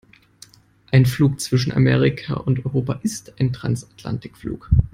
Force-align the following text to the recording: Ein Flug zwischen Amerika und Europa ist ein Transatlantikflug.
Ein 0.91 1.05
Flug 1.05 1.39
zwischen 1.39 1.71
Amerika 1.73 2.33
und 2.33 2.65
Europa 2.65 2.99
ist 3.03 3.39
ein 3.39 3.53
Transatlantikflug. 3.53 4.71